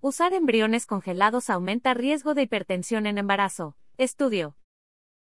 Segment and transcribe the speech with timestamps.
[0.00, 3.76] Usar embriones congelados aumenta riesgo de hipertensión en embarazo.
[3.96, 4.56] Estudio.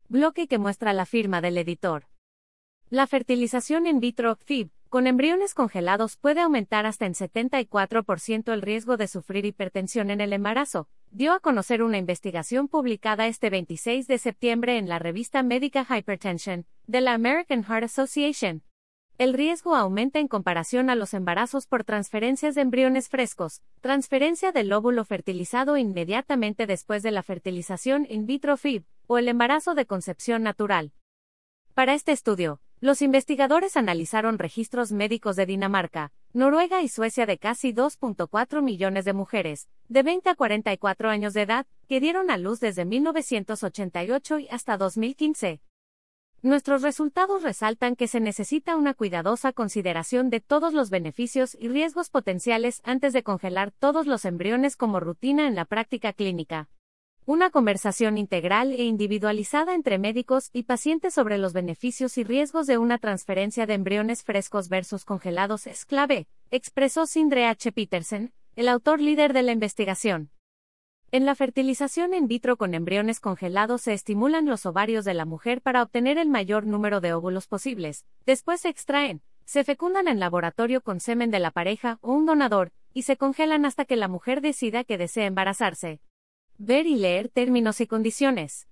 [0.08, 2.04] Bloque que muestra la firma del editor.
[2.88, 8.96] La fertilización in vitro, FIB, con embriones congelados puede aumentar hasta en 74% el riesgo
[8.96, 14.18] de sufrir hipertensión en el embarazo, dio a conocer una investigación publicada este 26 de
[14.18, 18.62] septiembre en la revista Medical Hypertension, de la American Heart Association.
[19.21, 24.73] El riesgo aumenta en comparación a los embarazos por transferencias de embriones frescos, transferencia del
[24.73, 30.42] óvulo fertilizado inmediatamente después de la fertilización in vitro FIB, o el embarazo de concepción
[30.42, 30.95] natural.
[31.75, 37.75] Para este estudio, los investigadores analizaron registros médicos de Dinamarca, Noruega y Suecia de casi
[37.75, 42.59] 2.4 millones de mujeres, de 20 a 44 años de edad, que dieron a luz
[42.59, 45.61] desde 1988 y hasta 2015.
[46.42, 52.08] Nuestros resultados resaltan que se necesita una cuidadosa consideración de todos los beneficios y riesgos
[52.08, 56.70] potenciales antes de congelar todos los embriones como rutina en la práctica clínica.
[57.26, 62.78] Una conversación integral e individualizada entre médicos y pacientes sobre los beneficios y riesgos de
[62.78, 67.70] una transferencia de embriones frescos versus congelados es clave, expresó Sindre H.
[67.70, 70.30] Petersen, el autor líder de la investigación.
[71.12, 75.61] En la fertilización in vitro con embriones congelados se estimulan los ovarios de la mujer
[75.61, 80.83] para obtener el mayor número de óvulos posibles, después se extraen, se fecundan en laboratorio
[80.83, 84.41] con semen de la pareja o un donador, y se congelan hasta que la mujer
[84.41, 86.00] decida que desea embarazarse.
[86.58, 88.69] Ver y leer términos y condiciones.